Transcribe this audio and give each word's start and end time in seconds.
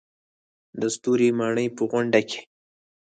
د 0.79 0.81
ستوري 0.95 1.29
ماڼۍ 1.39 1.67
په 1.75 1.83
غونډه 1.91 2.21
کې. 2.29 2.39